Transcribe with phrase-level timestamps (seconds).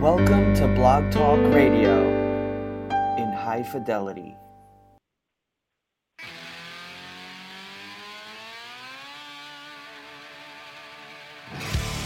[0.00, 2.00] Welcome to Blog Talk Radio
[3.18, 4.34] in high fidelity.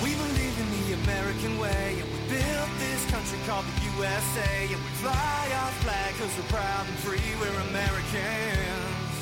[0.02, 4.70] We believe in the American way, and we built this country called the USA, and
[4.70, 9.14] we fly our flag because we're proud and free, we're Americans.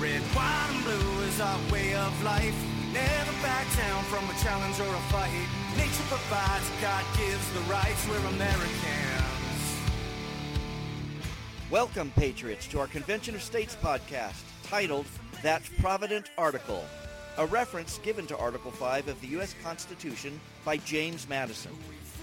[0.00, 2.56] Red, white, and blue is our way of life.
[2.94, 5.30] Never back down from a challenge or a fight.
[5.76, 8.74] Nature provides, God gives the rights, we're Americans.
[11.70, 15.06] Welcome, Patriots, to our Convention of States podcast titled
[15.42, 16.84] That Provident Article,
[17.36, 19.54] a reference given to Article 5 of the U.S.
[19.62, 21.72] Constitution by James Madison.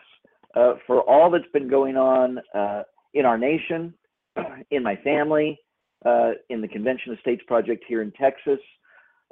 [0.56, 2.84] uh, for all that's been going on uh,
[3.14, 3.94] in our nation,
[4.72, 5.60] in my family,
[6.06, 8.60] uh, in the Convention of States project here in Texas.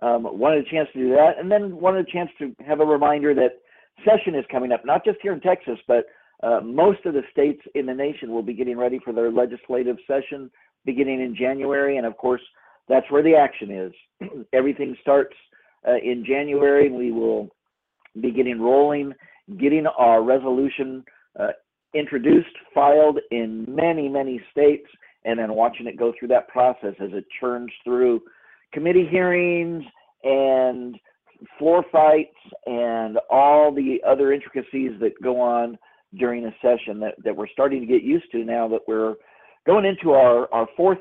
[0.01, 2.85] Um, wanted a chance to do that, and then wanted a chance to have a
[2.85, 3.59] reminder that
[4.03, 6.05] session is coming up, not just here in Texas, but
[6.43, 9.97] uh, most of the states in the nation will be getting ready for their legislative
[10.07, 10.49] session
[10.85, 12.41] beginning in January, and of course,
[12.89, 13.93] that's where the action is.
[14.53, 15.35] Everything starts
[15.87, 16.89] uh, in January.
[16.89, 17.49] We will
[18.19, 19.13] be getting rolling,
[19.59, 21.03] getting our resolution
[21.39, 21.49] uh,
[21.93, 24.87] introduced, filed in many, many states,
[25.25, 28.21] and then watching it go through that process as it churns through
[28.73, 29.83] committee hearings
[30.23, 30.95] and
[31.57, 32.35] floor fights
[32.65, 35.77] and all the other intricacies that go on
[36.17, 39.15] during a session that, that we're starting to get used to now that we're
[39.65, 40.99] going into our, our fourth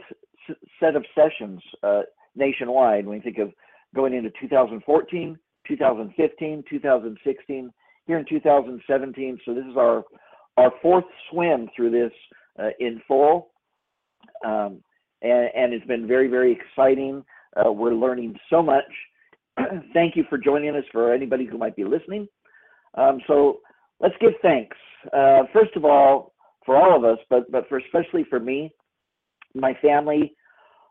[0.79, 2.03] set of sessions uh,
[2.37, 3.07] nationwide.
[3.07, 3.53] When you think of
[3.95, 7.73] going into 2014, 2015, 2016,
[8.11, 9.39] here in 2017.
[9.45, 10.03] So this is our
[10.57, 12.11] our fourth swim through this
[12.59, 13.51] uh, in full,
[14.45, 14.83] um,
[15.23, 17.25] and, and, it's been very very exciting.
[17.57, 18.85] Uh, we're learning so much.
[19.95, 20.83] Thank you for joining us.
[20.91, 22.27] For anybody who might be listening,
[22.95, 23.61] um, so
[24.01, 24.77] let's give thanks.
[25.13, 26.33] Uh, first of all,
[26.67, 28.73] for all of us, but but for especially for me,
[29.55, 30.35] my family,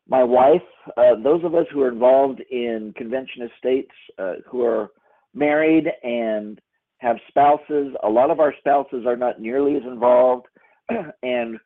[0.08, 0.62] my wife,
[0.96, 4.92] uh, those of us who are involved in Convention of States, uh, who are
[5.34, 6.62] married and
[7.00, 7.94] have spouses.
[8.04, 10.48] A lot of our spouses are not nearly as involved,
[11.24, 11.58] and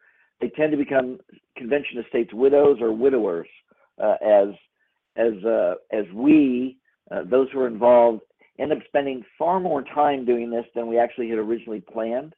[0.42, 1.20] they tend to become
[1.58, 3.48] Convention of States widows or widowers
[4.02, 4.48] uh, as
[5.16, 6.78] as uh, as we,
[7.12, 8.22] uh, those who are involved,
[8.60, 12.34] end up spending far more time doing this than we actually had originally planned.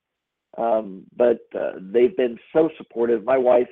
[0.58, 3.24] Um, but uh, they've been so supportive.
[3.24, 3.68] My wife,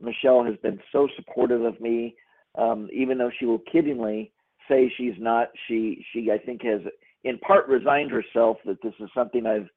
[0.00, 2.14] Michelle, has been so supportive of me,
[2.56, 4.30] um, even though she will kiddingly
[4.68, 5.48] say she's not.
[5.66, 6.80] She she I think has
[7.24, 9.68] in part resigned herself that this is something I've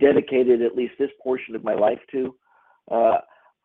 [0.00, 2.34] dedicated at least this portion of my life to.
[2.90, 3.18] Uh,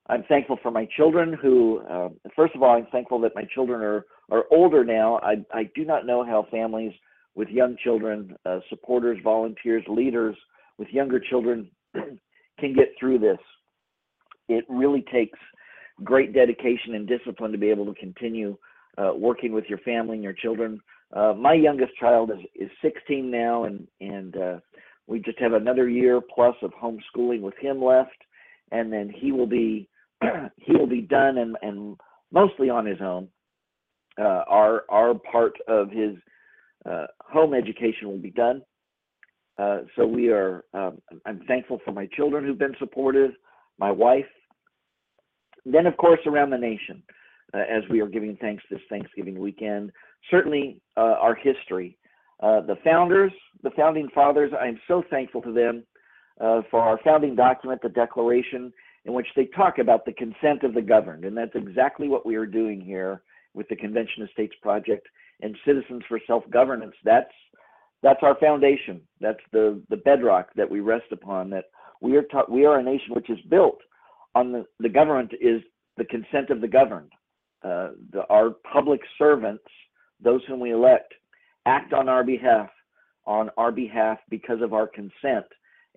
[0.10, 3.82] I'm thankful for my children who, uh, first of all, I'm thankful that my children
[3.82, 5.20] are, are older now.
[5.22, 6.94] I, I do not know how families
[7.36, 10.36] with young children, uh, supporters, volunteers, leaders
[10.78, 13.38] with younger children can get through this.
[14.48, 15.38] It really takes
[16.04, 18.58] great dedication and discipline to be able to continue
[18.98, 20.80] uh, working with your family and your children
[21.16, 24.60] uh, my youngest child is, is 16 now, and and uh,
[25.08, 28.18] we just have another year plus of homeschooling with him left,
[28.72, 29.90] and then he will be
[30.58, 31.98] he will be done and and
[32.32, 33.28] mostly on his own.
[34.20, 36.16] Uh, our our part of his
[36.86, 38.62] uh, home education will be done.
[39.58, 40.64] Uh, so we are.
[40.74, 43.32] Um, I'm thankful for my children who've been supportive,
[43.80, 44.26] my wife.
[45.66, 47.04] Then, of course, around the nation,
[47.54, 49.92] uh, as we are giving thanks this Thanksgiving weekend.
[50.30, 51.98] Certainly, uh, our history,
[52.42, 53.32] uh, the founders,
[53.64, 54.52] the founding fathers.
[54.60, 55.84] I'm so thankful to them
[56.72, 58.72] for our founding document, the Declaration,
[59.06, 62.36] in which they talk about the consent of the governed, and that's exactly what we
[62.36, 63.22] are doing here
[63.54, 65.08] with the Convention of States Project
[65.42, 66.96] and Citizens for Self-Governance.
[67.04, 67.32] That's
[68.02, 69.02] that's our foundation.
[69.20, 71.50] That's the the bedrock that we rest upon.
[71.50, 71.66] That
[72.02, 73.80] we are ta- we are a nation which is built
[74.36, 75.62] on the the government is
[75.98, 77.12] the consent of the governed.
[77.64, 79.64] Uh, the, our public servants,
[80.22, 81.14] those whom we elect,
[81.66, 82.70] act on our behalf
[83.26, 85.46] on our behalf because of our consent,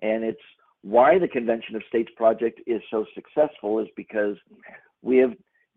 [0.03, 0.37] and it's
[0.83, 4.35] why the Convention of States project is so successful is because
[5.01, 5.31] we have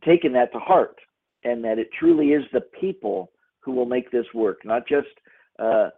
[0.04, 0.96] taken that to heart,
[1.44, 5.08] and that it truly is the people who will make this work, not just
[5.58, 5.88] uh,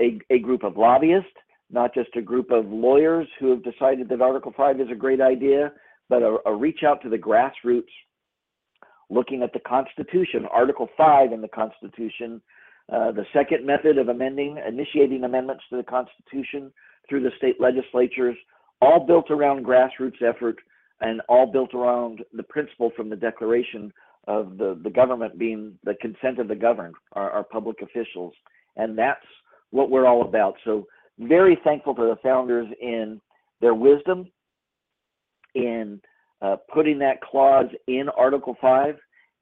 [0.00, 1.28] a, a group of lobbyists,
[1.70, 5.20] not just a group of lawyers who have decided that Article 5 is a great
[5.20, 5.72] idea,
[6.08, 7.84] but a, a reach out to the grassroots,
[9.10, 12.40] looking at the Constitution, Article 5 in the Constitution,
[12.92, 16.72] uh, the second method of amending, initiating amendments to the Constitution
[17.08, 18.36] through the state legislatures,
[18.80, 20.56] all built around grassroots effort
[21.00, 23.92] and all built around the principle from the Declaration
[24.26, 28.32] of the, the government being the consent of the governed, our, our public officials.
[28.76, 29.24] And that's
[29.70, 30.54] what we're all about.
[30.64, 30.86] So,
[31.18, 33.20] very thankful to the founders in
[33.60, 34.26] their wisdom,
[35.54, 36.00] in
[36.44, 38.96] uh, putting that clause in Article 5,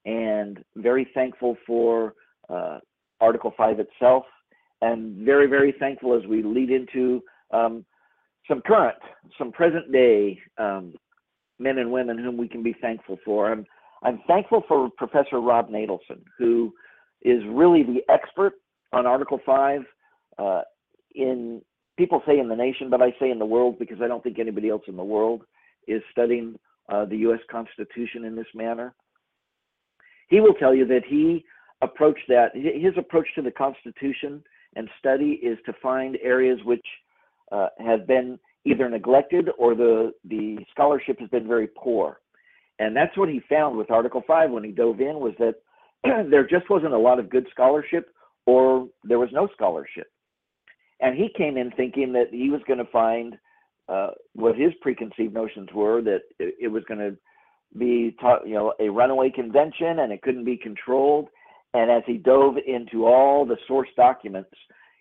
[0.04, 2.14] and very thankful for
[2.48, 2.78] uh,
[3.20, 4.24] Article 5 itself,
[4.82, 7.22] and very, very thankful as we lead into
[7.52, 7.84] um,
[8.48, 8.98] some current,
[9.36, 10.94] some present day um,
[11.58, 13.50] men and women whom we can be thankful for.
[13.50, 13.66] I'm
[14.04, 16.72] I'm thankful for Professor Rob Natelson, who
[17.22, 18.54] is really the expert
[18.92, 19.80] on Article 5
[20.38, 20.62] uh,
[21.14, 21.62] in,
[21.96, 24.40] people say in the nation, but I say in the world because I don't think
[24.40, 25.42] anybody else in the world
[25.86, 26.58] is studying
[26.92, 27.40] uh, the U.S.
[27.50, 28.94] Constitution in this manner.
[30.28, 31.44] He will tell you that he
[31.80, 34.42] approached that, his approach to the Constitution
[34.76, 36.84] and study is to find areas which
[37.50, 42.20] uh, have been either neglected or the, the scholarship has been very poor.
[42.78, 45.56] And that's what he found with Article 5 when he dove in was that
[46.30, 48.14] there just wasn't a lot of good scholarship
[48.46, 50.10] or there was no scholarship.
[51.00, 53.36] And he came in thinking that he was going to find
[53.88, 57.16] uh, what his preconceived notions were that it, it was going to
[57.78, 61.28] be taught, you know, a runaway convention and it couldn't be controlled.
[61.74, 64.50] And as he dove into all the source documents,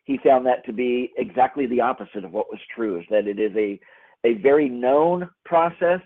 [0.06, 3.40] he found that to be exactly the opposite of what was true, is that it
[3.40, 3.80] is a,
[4.26, 6.02] a very known process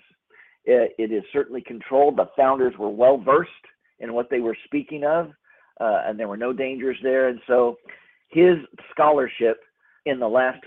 [0.65, 2.17] it, it is certainly controlled.
[2.17, 3.51] The founders were well versed
[3.99, 5.31] in what they were speaking of,
[5.79, 7.29] uh, and there were no dangers there.
[7.29, 7.77] And so
[8.29, 8.55] his
[8.91, 9.61] scholarship
[10.05, 10.63] in the last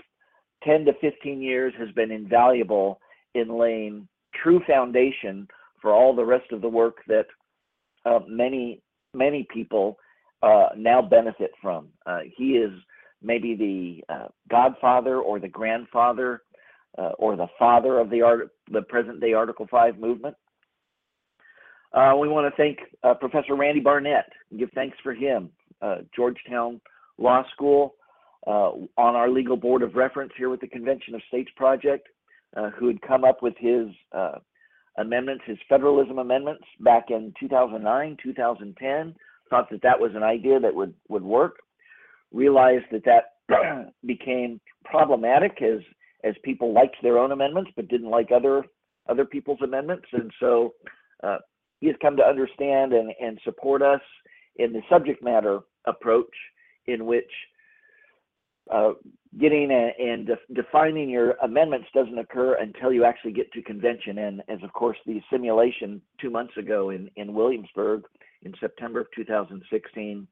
[0.63, 2.99] 10 to 15 years has been invaluable
[3.35, 4.07] in laying
[4.41, 5.47] true foundation
[5.81, 7.25] for all the rest of the work that
[8.05, 8.81] uh, many
[9.13, 9.97] many people
[10.43, 11.87] uh, now benefit from.
[12.05, 12.71] Uh, he is
[13.21, 16.43] maybe the uh, godfather or the grandfather
[16.97, 20.35] uh, or the father of the art, the present day Article 5 movement.
[21.91, 22.77] Uh, we want to thank
[23.19, 24.25] Professor Randy Barnett,
[24.57, 25.49] give thanks for him,
[26.15, 26.79] Georgetown
[27.17, 27.95] Law School,
[28.49, 32.07] on our legal board of reference here with the Convention of States Project,
[32.57, 33.87] uh, who had come up with his
[34.97, 39.15] amendments, his federalism amendments back in 2009, 2010,
[39.49, 41.57] thought that that was an idea that would, would work,
[42.31, 45.79] realized that that became problematic as
[46.25, 48.63] as people liked their own amendments but didn't like other
[49.09, 50.73] other people's amendments, and so
[51.23, 51.37] uh,
[51.79, 54.01] he has come to understand and, and support us
[54.57, 56.33] in the subject matter approach
[56.85, 57.31] in which
[58.71, 58.91] uh,
[59.39, 64.19] getting a, and de- defining your amendments doesn't occur until you actually get to convention.
[64.19, 68.03] And as of course, the simulation two months ago in, in Williamsburg
[68.43, 70.27] in September of 2016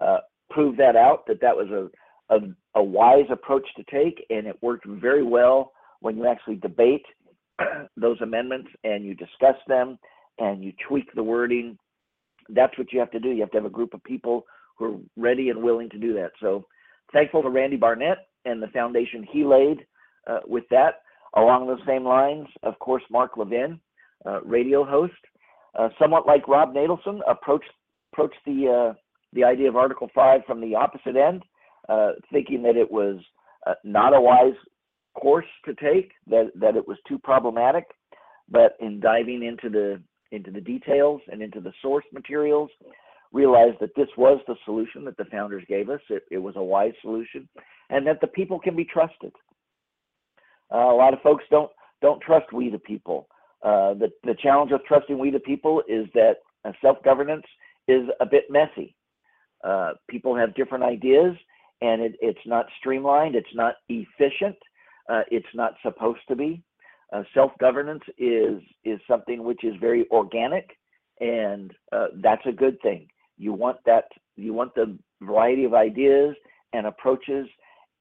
[0.00, 0.18] uh,
[0.50, 2.40] proved that out, that that was a, a,
[2.74, 7.04] a wise approach to take, and it worked very well when you actually debate
[7.96, 9.98] those amendments and you discuss them
[10.38, 11.78] and you tweak the wording.
[12.48, 13.30] That's what you have to do.
[13.30, 14.44] You have to have a group of people
[14.76, 16.32] who are ready and willing to do that.
[16.40, 16.66] So
[17.12, 19.86] thankful to Randy Barnett and the foundation he laid
[20.26, 21.02] uh, with that.
[21.34, 23.80] Along those same lines, of course, Mark Levin,
[24.26, 25.14] uh, radio host,
[25.78, 27.70] uh, somewhat like Rob Natelson, approached
[28.12, 28.94] approached the uh,
[29.32, 31.42] the idea of Article Five from the opposite end
[31.88, 33.18] uh, thinking that it was
[33.66, 34.54] uh, not a wise
[35.14, 37.84] course to take, that, that it was too problematic.
[38.48, 42.70] But in diving into the into the details and into the source materials,
[43.32, 46.00] realized that this was the solution that the founders gave us.
[46.10, 47.48] It, it was a wise solution,
[47.90, 49.32] and that the people can be trusted.
[50.72, 51.70] Uh, a lot of folks don't
[52.00, 53.28] don't trust we the people.
[53.62, 57.44] Uh, the the challenge of trusting we the people is that uh, self governance
[57.88, 58.94] is a bit messy.
[59.64, 61.34] Uh, people have different ideas,
[61.80, 63.34] and it, it's not streamlined.
[63.34, 64.56] It's not efficient.
[65.08, 66.62] Uh, it's not supposed to be.
[67.12, 70.70] Uh, self governance is is something which is very organic,
[71.20, 71.72] and
[72.22, 73.06] that's a good thing.
[73.42, 74.04] You want that.
[74.36, 76.36] You want the variety of ideas
[76.72, 77.48] and approaches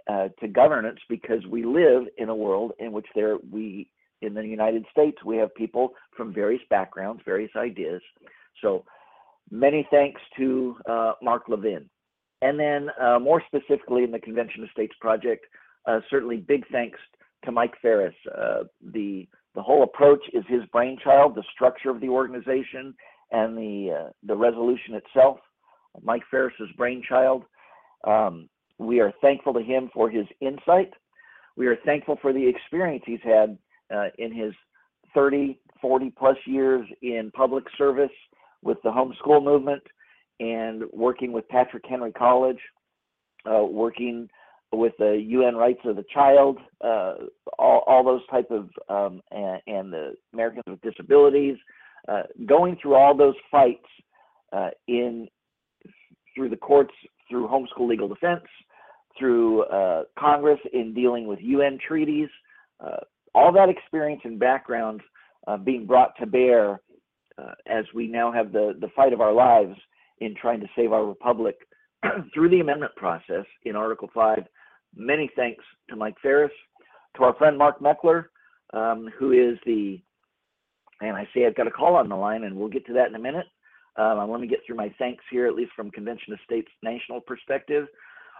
[0.07, 3.89] uh, to governance because we live in a world in which there we
[4.21, 8.01] in the United States we have people from various backgrounds, various ideas.
[8.61, 8.85] So
[9.49, 11.89] many thanks to uh, Mark Levin,
[12.43, 15.47] and then uh, more specifically in the Convention of States project,
[15.87, 16.99] uh, certainly big thanks
[17.45, 18.13] to Mike Farris.
[18.37, 21.33] Uh, the the whole approach is his brainchild.
[21.33, 22.93] The structure of the organization
[23.31, 25.37] and the the resolution itself,
[26.01, 27.43] Mike Farris's brainchild.
[28.05, 30.91] Um, we are thankful to him for his insight.
[31.55, 33.57] We are thankful for the experience he's had
[33.93, 34.53] uh, in his
[35.13, 38.09] 30, 40 plus years in public service
[38.63, 39.83] with the homeschool movement
[40.39, 42.59] and working with Patrick Henry College,
[43.45, 44.27] uh, working
[44.71, 47.15] with the UN Rights of the Child, uh,
[47.59, 51.57] all, all those type of, um, and, and, the Americans with Disabilities,
[52.07, 53.85] uh, going through all those fights
[54.53, 55.27] uh, in
[56.35, 56.93] through the courts,
[57.29, 58.43] through homeschool legal defense,
[59.17, 62.29] through uh, Congress in dealing with UN treaties,
[62.83, 62.97] uh,
[63.35, 65.01] all that experience and background
[65.47, 66.81] uh, being brought to bear
[67.37, 69.75] uh, as we now have the, the fight of our lives
[70.19, 71.55] in trying to save our republic
[72.33, 74.43] through the amendment process in Article 5.
[74.95, 76.51] Many thanks to Mike Farris,
[77.17, 78.25] to our friend Mark Meckler,
[78.73, 80.01] um, who is the,
[81.01, 83.09] and I say I've got a call on the line, and we'll get to that
[83.09, 83.47] in a minute.
[83.97, 86.69] Um, I want to get through my thanks here, at least from Convention of States
[86.81, 87.87] national perspective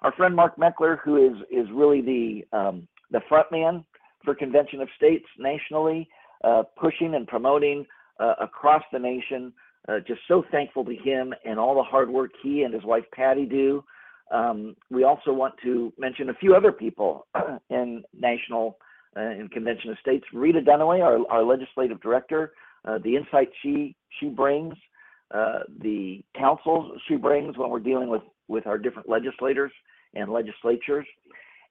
[0.01, 3.85] our friend Mark Meckler, who is is really the um, the front man
[4.23, 6.07] for Convention of States nationally,
[6.43, 7.85] uh, pushing and promoting
[8.19, 9.53] uh, across the nation.
[9.87, 13.03] Uh, just so thankful to him and all the hard work he and his wife
[13.15, 13.83] Patty do.
[14.31, 17.25] Um, we also want to mention a few other people
[17.71, 18.77] in national
[19.17, 20.25] uh, in Convention of States.
[20.33, 22.53] Rita Dunaway, our, our legislative director,
[22.85, 24.73] uh, the insight she she brings,
[25.33, 29.71] uh, the counsel she brings when we're dealing with with our different legislators
[30.13, 31.05] and legislatures.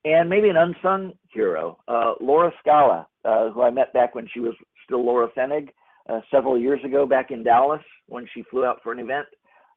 [0.05, 4.41] And maybe an unsung hero, uh, Laura Scala, uh, who I met back when she
[4.41, 4.55] was
[4.85, 5.69] still Laura Fenig
[6.09, 9.27] uh, several years ago back in Dallas when she flew out for an event.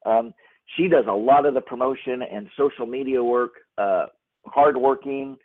[0.06, 0.32] Um,
[0.76, 3.52] she does a lot of the promotion and social media work,
[4.46, 5.36] hardworking,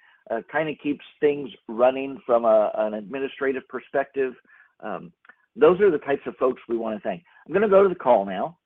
[0.51, 4.33] kind of keeps things running from a, an administrative perspective.
[4.81, 5.11] Um,
[5.55, 7.23] those are the types of folks we want to thank.
[7.45, 8.57] I'm going to go to the call now.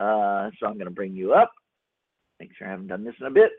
[0.00, 1.52] Uh, so I'm going to bring you up.
[2.40, 3.50] Make sure I haven't done this in a bit.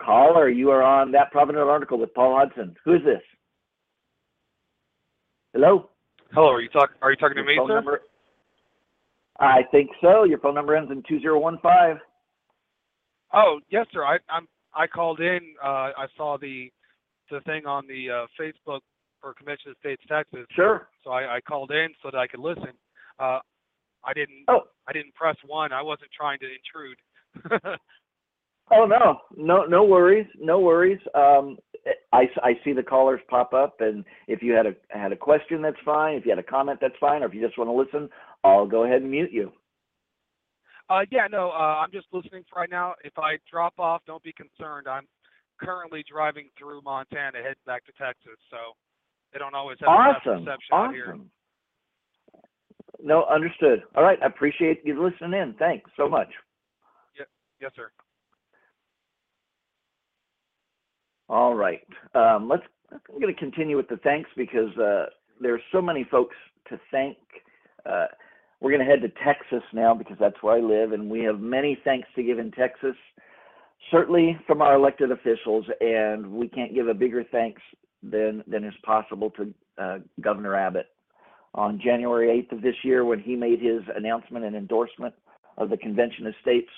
[0.00, 2.76] Caller, you are on that Provident article with Paul Hodson.
[2.84, 3.22] Who is this?
[5.54, 5.88] Hello.
[6.32, 6.48] Hello.
[6.48, 6.96] Are you talking?
[7.02, 7.74] Are you talking Your to me, sir?
[7.74, 8.00] Number,
[9.40, 10.24] I think so.
[10.24, 11.96] Your phone number ends in two zero one five.
[13.32, 14.04] Oh yes, sir.
[14.04, 14.46] I I'm
[14.78, 15.40] I called in.
[15.62, 16.70] Uh, I saw the
[17.30, 18.80] the thing on the uh, Facebook
[19.20, 20.46] for Commission of States, Texas.
[20.54, 20.88] Sure.
[21.04, 22.72] So I, I called in so that I could listen.
[23.18, 23.40] Uh,
[24.04, 24.44] I didn't.
[24.48, 24.60] Oh.
[24.86, 25.72] I didn't press one.
[25.72, 27.78] I wasn't trying to intrude.
[28.70, 30.98] Oh no, no, no worries, no worries.
[31.14, 31.56] Um,
[32.12, 35.62] I, I see the callers pop up, and if you had a had a question,
[35.62, 36.16] that's fine.
[36.16, 37.22] If you had a comment, that's fine.
[37.22, 38.10] Or if you just want to listen,
[38.44, 39.52] I'll go ahead and mute you.
[40.90, 42.94] Uh, yeah, no, uh, I'm just listening for right now.
[43.04, 44.88] If I drop off, don't be concerned.
[44.88, 45.06] I'm
[45.60, 48.56] currently driving through Montana, heading back to Texas, so
[49.32, 50.20] they don't always have awesome.
[50.24, 50.88] the reception awesome.
[50.88, 51.18] out here.
[53.00, 53.82] No, understood.
[53.94, 55.54] All right, I appreciate you listening in.
[55.58, 56.28] Thanks so much.
[57.18, 57.26] Yeah,
[57.60, 57.90] yes, sir.
[61.28, 61.86] All right.
[62.14, 62.62] Um, let's.
[62.90, 65.06] I'm going to continue with the thanks because uh,
[65.40, 66.34] there's so many folks
[66.70, 67.18] to thank.
[67.84, 68.06] Uh,
[68.60, 71.40] we're going to head to Texas now because that's where I live, and we have
[71.40, 72.96] many thanks to give in Texas.
[73.90, 77.62] Certainly from our elected officials, and we can't give a bigger thanks
[78.02, 80.86] than than is possible to uh, Governor Abbott.
[81.54, 85.14] On January 8th of this year, when he made his announcement and endorsement
[85.56, 86.68] of the Convention of States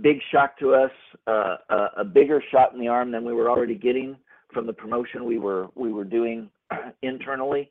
[0.00, 0.90] big shock to us,
[1.26, 4.16] uh, a, a, bigger shot in the arm than we were already getting
[4.52, 6.50] from the promotion we were we were doing
[7.02, 7.70] internally.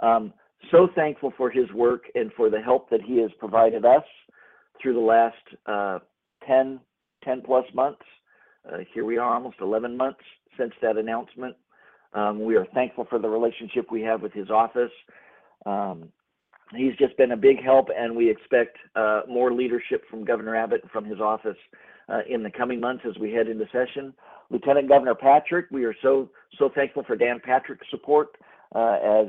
[0.00, 0.32] Um,
[0.70, 4.04] so thankful for his work and for the help that he has provided us
[4.80, 5.98] through the last uh,
[6.46, 6.80] 10,
[7.24, 8.02] 10 plus months.
[8.70, 10.20] Uh, here we are, almost 11 months
[10.58, 11.56] since that announcement.
[12.14, 14.90] Um, we are thankful for the relationship we have with his office.
[15.64, 16.08] Um,
[16.76, 20.82] he's just been a big help, and we expect uh, more leadership from Governor Abbott
[20.82, 21.56] and from his office
[22.08, 24.12] uh, in the coming months as we head into session.
[24.50, 26.28] Lieutenant Governor Patrick, we are so
[26.58, 28.36] so thankful for Dan Patrick's support
[28.74, 29.26] uh, as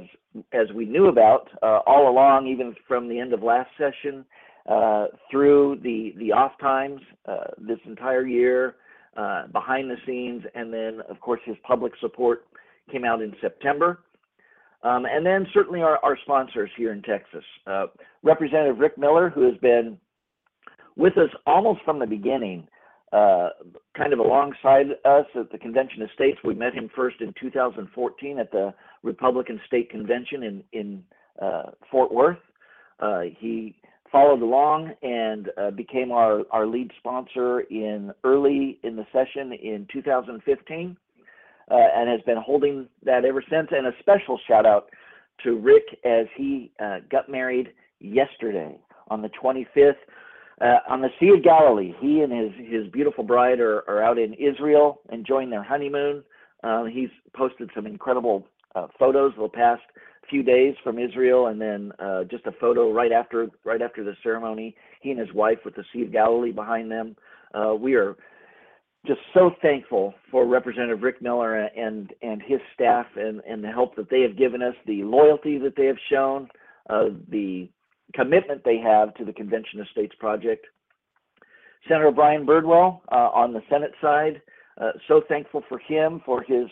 [0.52, 4.26] as we knew about uh, all along, even from the end of last session
[4.70, 8.76] uh, through the the off times uh, this entire year,
[9.52, 12.46] behind the scenes, and then of course his public support
[12.92, 14.00] came out in September.
[14.84, 17.44] Um, and then certainly our, our sponsors here in Texas.
[17.66, 17.86] Uh,
[18.22, 19.98] Representative Rick Miller, who has been
[20.98, 22.68] with us almost from the beginning,
[23.14, 23.50] uh,
[23.96, 26.40] kind of alongside us at the Convention of States.
[26.44, 31.04] We met him first in 2014 at the Republican State Convention in, in
[31.40, 32.40] uh, Fort Worth.
[33.00, 33.76] Uh, he
[34.12, 39.88] followed along and uh, became our, our lead sponsor in early in the session in
[39.94, 40.98] 2015
[41.70, 43.68] uh, and has been holding that ever since.
[43.72, 44.90] And a special shout out
[45.44, 46.72] to Rick as he
[47.12, 48.80] got married yesterday
[49.10, 49.94] on the 25th
[50.62, 51.94] uh, on the Sea of Galilee.
[52.00, 56.24] He and his his beautiful bride are, are out in Israel enjoying their honeymoon.
[56.64, 59.82] Uh, he's posted some incredible uh, photos the past
[60.30, 64.16] few days from Israel, and then uh, just a photo right after right after the
[64.24, 64.76] ceremony.
[65.02, 67.16] He and his wife with the Sea of Galilee behind them.
[67.54, 68.16] Uh, we are
[69.06, 73.96] just so thankful for Representative Rick Miller and and his staff and and the help
[73.96, 76.48] that they have given us, the loyalty that they have shown,
[76.90, 77.70] uh, the
[78.14, 80.66] commitment they have to the Convention of States project.
[81.88, 84.42] Senator Brian Birdwell uh, on the Senate side,
[84.80, 86.68] uh, so thankful for him for his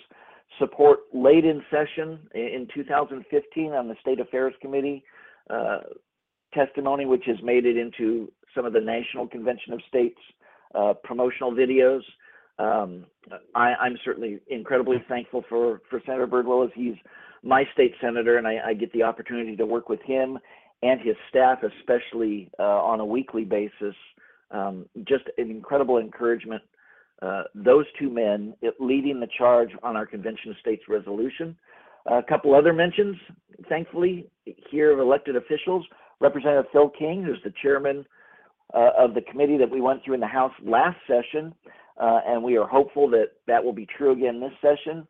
[0.60, 5.04] support late in session in 2015 on the State Affairs Committee
[5.50, 5.80] uh,
[6.54, 10.20] testimony, which has made it into some of the National Convention of States
[10.76, 12.02] uh, promotional videos.
[12.60, 13.06] Um,
[13.56, 16.96] I, am certainly incredibly thankful for, for Senator Birdwell as he's
[17.44, 20.38] my state senator, and I, I, get the opportunity to work with him
[20.84, 23.96] and his staff, especially uh, on a weekly basis.
[24.52, 26.62] Um, just an incredible encouragement.
[27.22, 31.56] Uh, those two men leading the charge on our Convention of States resolution.
[32.08, 33.16] a couple other mentions,
[33.70, 34.28] thankfully,
[34.70, 35.86] here of elected officials.
[36.20, 38.06] Representative Phil King, who's the chairman
[38.74, 41.54] uh, of the committee that we went through in the House last session,
[42.00, 45.08] uh, and we are hopeful that that will be true again this session.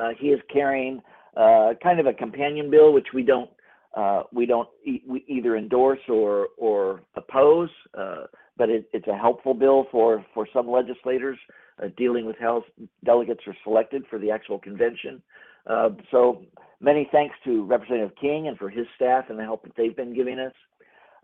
[0.00, 1.00] Uh, he is carrying
[1.36, 3.50] uh, kind of a companion bill, which we don't
[3.96, 8.24] uh, we don't e we either endorse or or oppose, uh,
[8.56, 11.38] but it, it's a helpful bill for for some legislators
[11.98, 12.62] dealing with how
[13.04, 15.22] delegates are selected for the actual convention.
[16.10, 16.42] so
[16.80, 20.14] many thanks to Representative King and for his staff and the help that they've been
[20.14, 20.52] giving us.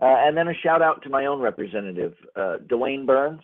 [0.00, 3.42] Uh, and then a shout out to my own representative, uh, DeWayne Burns,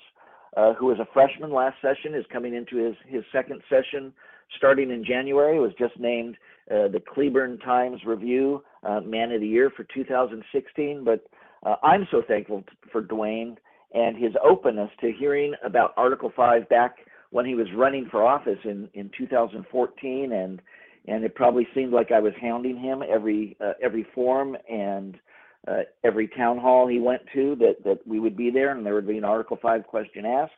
[0.57, 4.12] uh, who was a freshman last session, is coming into his, his second session
[4.57, 6.37] starting in January, was just named
[6.71, 11.05] uh, the Cleburne Times Review uh, Man of the Year for 2016.
[11.05, 11.25] But
[11.65, 13.57] uh, I'm so thankful for DeWayne
[13.95, 16.97] and his openness to hearing about Article 5 back
[17.31, 20.33] when he was running for office in, in 2014.
[20.33, 20.61] And,
[21.07, 25.19] and it probably seemed like I was hounding him every, every forum and
[25.67, 28.95] uh, every town hall he went to that that we would be there and there
[28.95, 30.53] would be an Article Five question asked.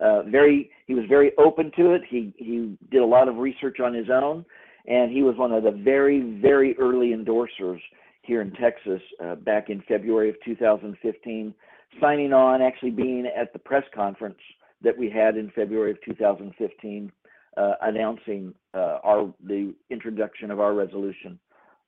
[0.00, 2.02] Uh, very, he was very open to it.
[2.08, 4.44] He he did a lot of research on his own,
[4.86, 7.80] and he was one of the very very early endorsers
[8.22, 11.54] here in Texas uh, back in February of 2015,
[12.00, 14.38] signing on, actually being at the press conference
[14.82, 17.12] that we had in February of 2015,
[17.56, 21.38] uh, announcing uh, our the introduction of our resolution.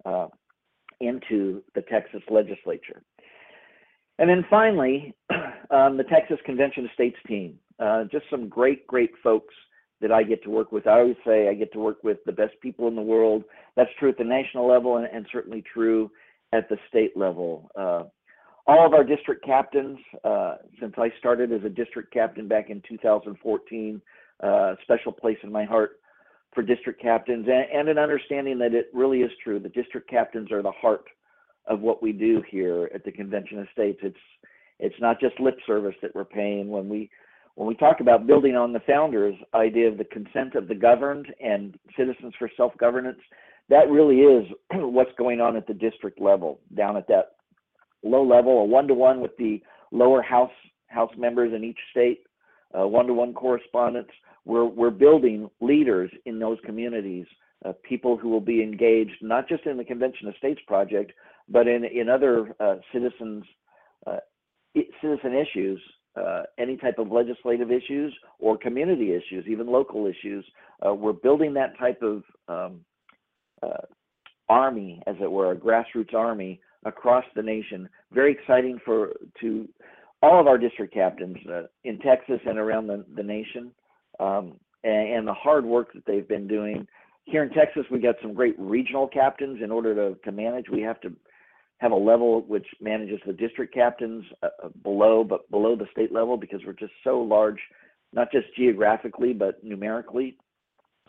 [0.04, 0.26] Uh,
[1.02, 3.02] into the Texas legislature.
[4.18, 5.14] And then finally,
[5.70, 7.58] um, the Texas Convention of States team.
[7.78, 9.54] Uh, just some great, great folks
[10.00, 10.86] that I get to work with.
[10.86, 13.44] I always say I get to work with the best people in the world.
[13.76, 16.10] That's true at the national level and, and certainly true
[16.52, 17.70] at the state level.
[17.76, 18.04] Uh,
[18.66, 22.82] all of our district captains, uh, since I started as a district captain back in
[22.88, 24.02] 2014,
[24.42, 26.00] uh, special place in my heart
[26.54, 29.58] for district captains and, and an understanding that it really is true.
[29.58, 31.04] The district captains are the heart
[31.66, 33.98] of what we do here at the Convention of States.
[34.02, 34.16] It's
[34.78, 37.10] it's not just lip service that we're paying when we
[37.54, 41.26] when we talk about building on the founders idea of the consent of the governed
[41.42, 43.20] and citizens for self-governance
[43.68, 47.32] that really is what's going on at the district level down at that
[48.02, 49.60] low level a one-to-one with the
[49.92, 50.50] lower house
[50.88, 52.24] house members in each state
[52.74, 54.08] uh, one-to-one correspondence
[54.44, 57.26] we're, we're building leaders in those communities,
[57.64, 61.12] uh, people who will be engaged not just in the Convention of States project,
[61.52, 63.44] but in, in other uh, citizens,
[64.06, 64.16] uh,
[65.00, 65.80] citizen issues,
[66.16, 70.44] uh, any type of legislative issues or community issues, even local issues.
[70.86, 72.80] Uh, we're building that type of um,
[73.62, 73.86] uh,
[74.48, 77.88] army, as it were, a grassroots army across the nation.
[78.12, 79.68] Very exciting for to
[80.22, 83.72] all of our district captains uh, in Texas and around the, the nation,
[84.20, 86.86] um, and, and, the hard work that they've been doing.
[87.24, 89.60] Here in Texas, we got some great regional captains.
[89.62, 91.12] In order to, to manage, we have to
[91.82, 96.12] have a level which manages the district captains uh, uh, below, but below the state
[96.12, 97.58] level because we're just so large,
[98.12, 100.36] not just geographically but numerically.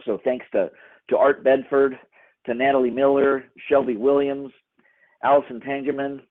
[0.04, 0.72] So thanks to
[1.10, 2.00] to Art Bedford,
[2.46, 4.52] to Natalie Miller, Shelby Williams,
[5.24, 6.22] Allison Tangerman,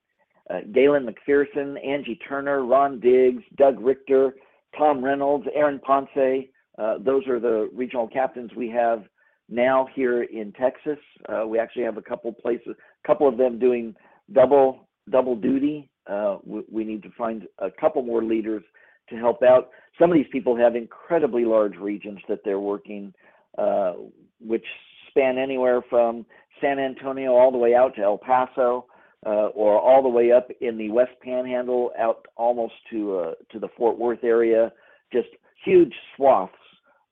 [0.50, 4.34] uh, Galen McPherson, Angie Turner, Ron Diggs, Doug Richter,
[4.76, 6.48] Tom Reynolds, Aaron Ponce.
[6.78, 9.04] Uh, those are the regional captains we have
[9.48, 10.98] now here in Texas.
[11.28, 13.94] Uh, we actually have a couple places, a couple of them doing
[14.32, 15.88] double double duty.
[16.06, 18.62] Uh, we, we, need to find a couple more leaders
[19.08, 19.70] to help out.
[20.00, 23.12] Some of these people have incredibly large regions that they're working,
[23.56, 23.92] uh,
[24.40, 24.64] which
[25.08, 26.26] span anywhere from
[26.60, 28.86] San Antonio all the way out to El Paso,
[29.24, 33.58] uh, or all the way up in the West Panhandle out almost to uh, to
[33.58, 34.72] the Fort Worth area.
[35.12, 35.28] Just
[35.64, 36.52] huge swaths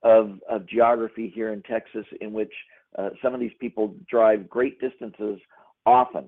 [0.03, 2.53] of of geography here in Texas, in which
[2.99, 5.39] uh, some of these people drive great distances
[5.87, 6.25] often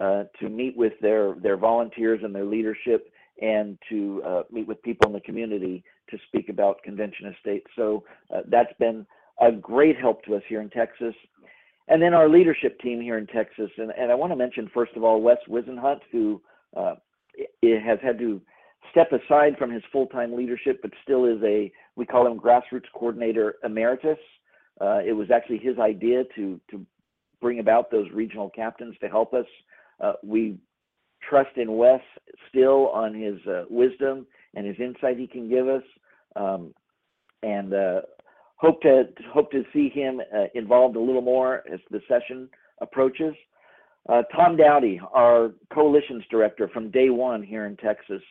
[0.00, 4.82] uh, to meet with their their volunteers and their leadership and to uh, meet with
[4.82, 7.66] people in the community to speak about Convention of States.
[7.76, 8.04] So
[8.34, 9.06] uh, that's been
[9.40, 11.14] a great help to us here in Texas.
[11.88, 14.92] And then our leadership team here in Texas, and, and I want to mention first
[14.96, 16.42] of all Wes Wisenhunt, who
[16.76, 16.94] uh,
[17.62, 18.40] has had to
[18.90, 23.56] step aside from his full-time leadership, but still is a we call him grassroots coordinator
[23.64, 24.18] emeritus.
[24.80, 26.84] Uh, it was actually his idea to to
[27.40, 29.46] bring about those regional captains to help us
[30.00, 30.58] uh, we
[31.28, 32.00] trust in Wes
[32.48, 35.82] still on his uh, wisdom and his insight he can give us,
[36.36, 36.74] um,
[37.42, 38.00] and uh,
[38.56, 42.48] hope to hope to see him uh, involved a little more as the session
[42.80, 43.34] approaches.
[44.08, 48.22] Uh, Tom Dowdy, our coalitions director from day one here in Texas,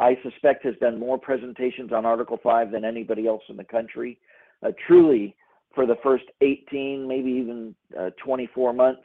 [0.00, 4.18] I suspect has done more presentations on Article 5 than anybody else in the country.
[4.62, 5.36] Uh, truly,
[5.74, 7.74] for the first 18, maybe even
[8.24, 9.02] 24 months,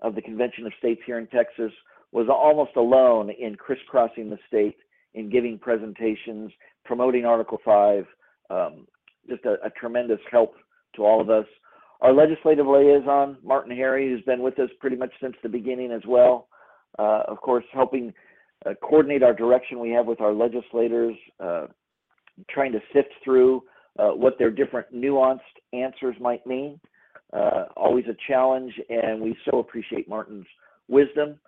[0.00, 1.72] of the Convention of States here in Texas
[2.12, 4.76] was almost alone in crisscrossing the state
[5.14, 6.52] in giving presentations,
[6.84, 8.04] promoting Article 5,
[8.50, 8.86] um,
[9.28, 10.54] just a, a, tremendous help
[10.94, 11.46] to all of us.
[12.02, 16.02] Our legislative liaison, Martin Harry, who's been with us pretty much since the beginning as
[16.06, 16.48] well,
[16.98, 18.12] uh, of course, helping
[18.66, 21.66] uh, coordinate our direction we have with our legislators, uh,
[22.50, 23.62] trying to sift through
[23.98, 25.40] uh, what their different nuanced
[25.72, 26.78] answers might mean
[27.32, 30.46] always a challenge, and we so appreciate Martin's
[30.88, 31.38] wisdom.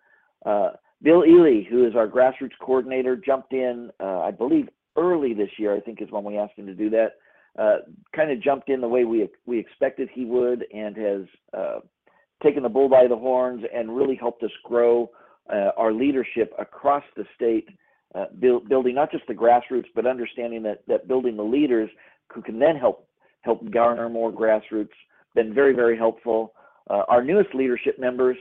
[0.45, 0.71] Uh,
[1.03, 5.75] Bill Ely, who is our grassroots coordinator, jumped in, uh, I believe, early this year.
[5.75, 7.13] I think is when we asked him to do that.
[7.59, 7.79] Uh,
[8.15, 11.23] kind of jumped in the way we we expected he would, and has
[11.57, 11.81] uh,
[12.43, 15.11] taken the bull by the horns and really helped us grow
[15.53, 17.69] uh, our leadership across the state.
[18.41, 21.89] Build, building not just the grassroots, but understanding that that building the leaders
[22.33, 23.07] who can then help
[23.43, 24.89] help garner more grassroots
[25.35, 26.53] been very, very helpful.
[26.91, 28.37] Uh, our newest leadership members,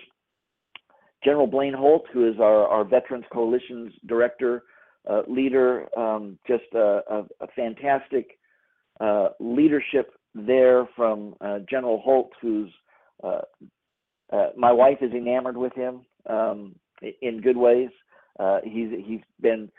[1.23, 4.63] General Blaine Holt, who is our, our Veterans Coalition's director,
[5.09, 8.37] uh, leader, um, just a, a, a fantastic
[8.99, 12.71] uh, leadership there from uh, General Holt, who's
[13.23, 13.41] uh,
[14.31, 16.75] uh, my wife is enamored with him um,
[17.21, 17.89] in good ways.
[18.63, 19.69] he's he's been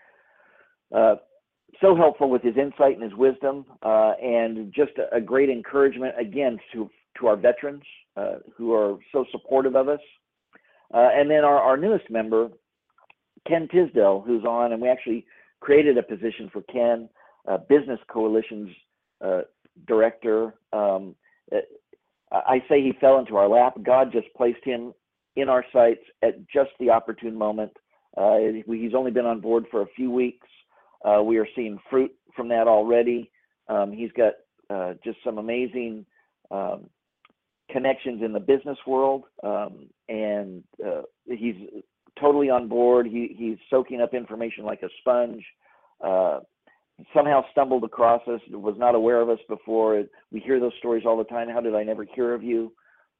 [1.80, 6.14] so helpful with his insight and his wisdom, uh, and just a, a, great encouragement
[6.18, 7.82] again to to our veterans
[8.16, 10.00] uh, who are so supportive of us.
[10.94, 12.48] Uh, and then our, our newest member,
[13.46, 15.26] Ken Tisdale, who's on, and we actually
[15.60, 17.08] created a position for Ken,
[17.46, 18.70] uh, Business Coalition's
[19.24, 19.40] uh,
[19.86, 20.54] director.
[20.72, 21.14] Um,
[22.30, 23.74] I say he fell into our lap.
[23.82, 24.92] God just placed him
[25.36, 27.72] in our sights at just the opportune moment.
[28.16, 30.46] Uh, he's only been on board for a few weeks.
[31.04, 33.30] Uh, we are seeing fruit from that already.
[33.68, 34.34] Um, he's got
[35.04, 36.04] just some amazing
[36.50, 36.88] um,
[37.70, 41.56] connections in the business world, um, and uh, he's
[42.20, 43.06] totally on board.
[43.06, 45.44] He, he's soaking up information like a sponge.
[46.04, 46.40] Uh,
[47.14, 50.02] somehow stumbled across us, was not aware of us before.
[50.32, 51.48] We hear those stories all the time.
[51.48, 52.72] How did I never hear of you?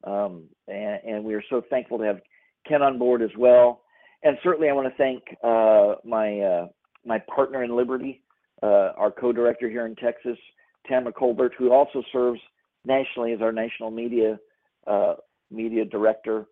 [0.04, 2.20] Um, and, and, we are so thankful to have
[2.68, 3.82] Ken on board as well.
[4.22, 6.66] And certainly, I want to thank uh, my uh,
[7.04, 8.22] my partner in Liberty,
[8.62, 10.38] uh, our co-director here in Texas,
[10.86, 12.40] Tamara Colbert, who also serves
[12.84, 14.38] nationally as our national media
[14.86, 15.14] uh,
[15.50, 16.46] media director.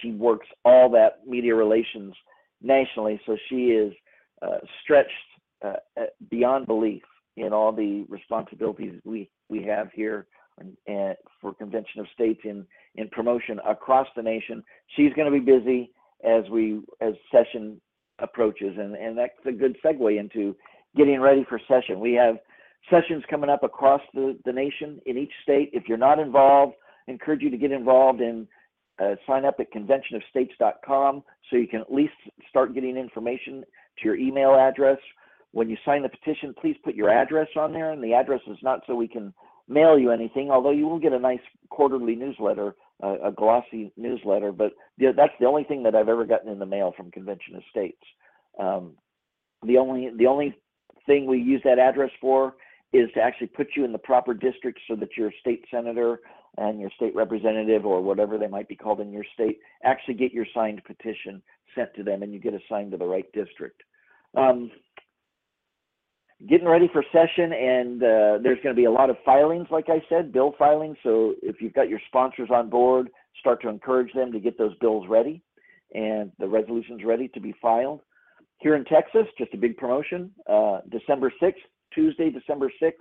[0.00, 2.14] She works all that media relations
[2.62, 3.92] nationally, so she is
[4.42, 5.10] uh, stretched
[5.64, 5.74] uh,
[6.30, 7.02] beyond belief
[7.36, 10.26] in all the responsibilities we we have here
[10.86, 14.62] and for Convention of States in in promotion across the nation.
[14.96, 15.92] She's going to be busy,
[16.24, 17.80] as we as session
[18.22, 20.56] approaches, and and that's a good segue into
[20.96, 22.00] getting ready for session.
[22.00, 22.36] We have
[22.88, 25.70] sessions coming up across the, the nation in each state.
[25.72, 26.74] If you're not involved,
[27.06, 28.46] I encourage you to get involved and
[29.00, 32.12] uh, sign up at conventionofstates.com so you can at least
[32.48, 33.62] start getting information
[33.98, 34.98] to your email address.
[35.52, 38.58] When you sign the petition, please put your address on there, and the address is
[38.62, 39.34] not so we can
[39.68, 44.52] mail you anything, although you will get a nice quarterly newsletter, uh, a glossy newsletter.
[44.52, 47.62] But that's the only thing that I've ever gotten in the mail from Convention of
[47.70, 48.02] States.
[48.58, 48.92] Um,
[49.66, 50.56] the only the only
[51.06, 52.54] thing we use that address for
[52.92, 56.20] is to actually put you in the proper district so that your state senator
[56.58, 60.32] and your state representative or whatever they might be called in your state actually get
[60.32, 61.40] your signed petition
[61.74, 63.82] sent to them and you get assigned to the right district.
[64.36, 64.70] Um,
[66.48, 69.86] getting ready for session and uh, there's going to be a lot of filings like
[69.88, 70.96] i said bill filings.
[71.02, 74.74] So if you've got your sponsors on board start to encourage them to get those
[74.76, 75.42] bills ready
[75.94, 78.00] and the resolutions ready to be filed.
[78.58, 81.54] Here in texas just a big promotion uh, december 6th
[81.94, 82.92] tuesday december 6th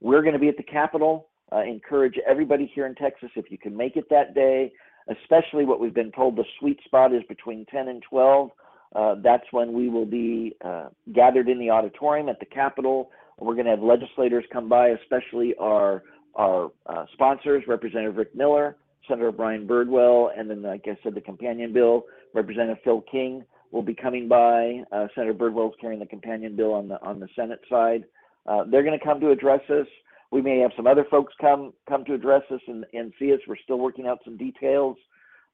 [0.00, 1.28] we're going to be at the capitol.
[1.52, 4.72] Uh, encourage everybody here in texas if you can make it that day
[5.08, 8.50] especially what we've been told the sweet spot is between 10 and 12
[8.94, 13.10] uh, that's when we will be uh, gathered in the auditorium at the Capitol.
[13.38, 16.02] We're going to have legislators come by, especially our
[16.36, 18.76] our uh, sponsors, Representative Rick Miller,
[19.08, 23.82] Senator Brian Birdwell, and then, like I said, the companion bill, Representative Phil King will
[23.82, 24.82] be coming by.
[24.92, 28.04] Uh, Senator Birdwell is carrying the companion bill on the on the Senate side.
[28.46, 29.86] Uh, they're going to come to address us.
[30.30, 33.40] We may have some other folks come come to address us and, and see us.
[33.46, 34.96] We're still working out some details.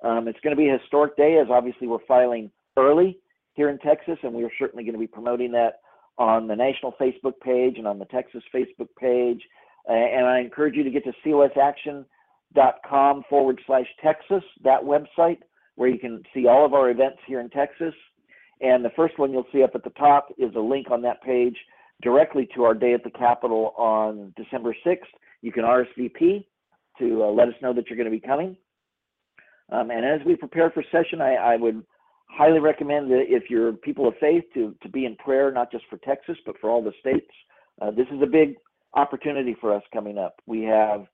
[0.05, 3.19] Um, it's going to be a historic day, as obviously we're filing early
[3.57, 5.81] here in Texas, and we are certainly going to be promoting that
[6.19, 9.43] on the national Facebook page and on the Texas Facebook page.
[9.87, 15.39] And I encourage you to get to cosaction.com forward slash Texas, that website,
[15.77, 17.95] where you can see all of our events here in Texas.
[18.61, 21.23] And the first one you'll see up at the top is a link on that
[21.23, 21.57] page
[22.03, 24.99] directly to our day at the Capitol on December 6th.
[25.43, 26.45] You can RSVP
[26.99, 28.57] to uh, let us know that you're going to be coming.
[29.71, 31.85] Um, and as we prepare for session, I, I would
[32.27, 35.85] highly recommend that if you're people of faith to, to be in prayer, not just
[35.89, 37.31] for Texas, but for all the states.
[37.81, 38.57] Uh, this is a big
[38.95, 40.41] opportunity for us coming up.
[40.47, 41.07] We have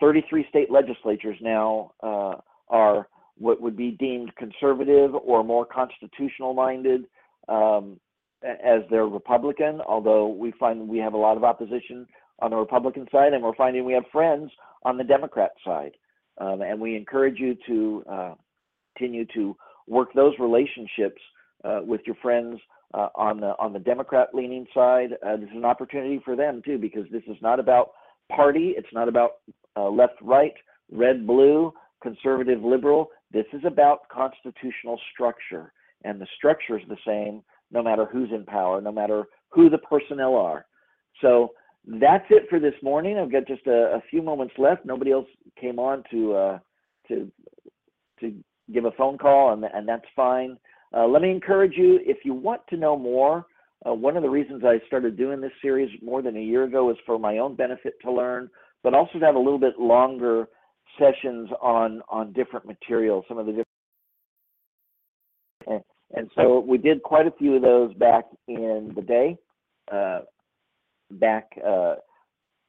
[0.00, 2.34] 33 state legislatures now uh,
[2.68, 7.04] are what would be deemed conservative or more constitutional minded
[7.48, 8.00] um,
[8.42, 12.06] as they're Republican, although we find we have a lot of opposition
[12.40, 14.50] on the Republican side, and we're finding we have friends
[14.84, 15.92] on the Democrat side.
[16.38, 18.34] Um, and we encourage you to uh,
[18.96, 21.20] continue to work those relationships
[21.64, 22.60] uh, with your friends
[22.94, 25.10] uh, on the on the Democrat leaning side.
[25.26, 27.92] Uh, this is an opportunity for them too, because this is not about
[28.34, 28.74] party.
[28.76, 29.32] It's not about
[29.76, 30.54] uh, left, right,
[30.90, 31.72] red, blue,
[32.02, 33.10] conservative, liberal.
[33.32, 35.72] This is about constitutional structure,
[36.04, 39.78] and the structure is the same no matter who's in power, no matter who the
[39.78, 40.66] personnel are.
[41.20, 41.52] So
[41.86, 43.18] that's it for this morning.
[43.18, 44.84] I've got just a, a few moments left.
[44.84, 45.26] Nobody else
[45.60, 46.58] came on to uh,
[47.08, 47.30] to
[48.20, 48.34] to
[48.72, 50.58] give a phone call, and, and that's fine.
[50.96, 53.46] Uh, let me encourage you if you want to know more.
[53.86, 56.90] Uh, one of the reasons I started doing this series more than a year ago
[56.90, 58.48] is for my own benefit to learn,
[58.82, 60.48] but also to have a little bit longer
[60.98, 63.66] sessions on on different materials, some of the different.
[65.66, 65.82] And,
[66.14, 69.36] and so we did quite a few of those back in the day,
[69.92, 70.20] uh,
[71.10, 71.96] back uh,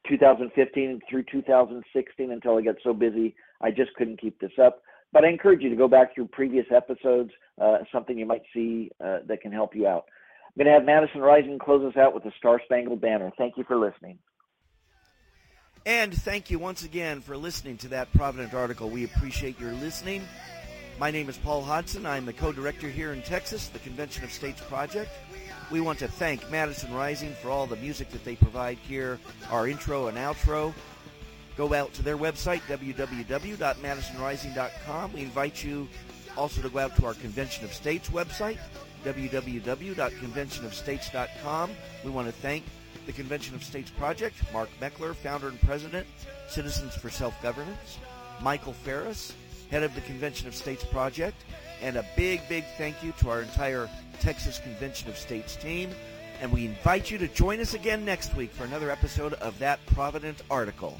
[0.09, 4.81] 2015 through 2016 until I got so busy I just couldn't keep this up.
[5.13, 8.91] But I encourage you to go back through previous episodes, uh, something you might see
[9.03, 10.05] uh, that can help you out.
[10.45, 13.31] I'm going to have Madison Rising close us out with the Star Spangled Banner.
[13.37, 14.17] Thank you for listening.
[15.85, 18.89] And thank you once again for listening to that Provident article.
[18.89, 20.27] We appreciate your listening.
[20.99, 22.05] My name is Paul Hodson.
[22.05, 25.11] I'm the co-director here in Texas, the Convention of States Project.
[25.69, 29.19] We want to thank Madison Rising for all the music that they provide here,
[29.51, 30.73] our intro and outro.
[31.57, 35.13] Go out to their website, www.madisonrising.com.
[35.13, 35.87] We invite you
[36.37, 38.59] also to go out to our Convention of States website,
[39.03, 41.71] www.conventionofstates.com.
[42.05, 42.63] We want to thank
[43.07, 46.05] the Convention of States Project, Mark Meckler, founder and president,
[46.47, 47.97] Citizens for Self-Governance,
[48.41, 49.33] Michael Farris,
[49.71, 51.43] head of the Convention of States Project,
[51.81, 53.89] and a big, big thank you to our entire
[54.19, 55.89] Texas Convention of States team.
[56.39, 59.83] And we invite you to join us again next week for another episode of That
[59.87, 60.99] Provident Article.